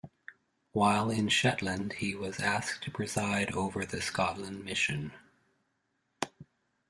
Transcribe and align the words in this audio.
While 0.71 1.11
in 1.11 1.27
Shetland 1.29 1.93
he 1.93 2.15
was 2.15 2.39
asked 2.39 2.83
to 2.85 2.89
preside 2.89 3.51
over 3.53 3.85
the 3.85 4.01
Scotland 4.01 4.65
Mission. 4.65 5.13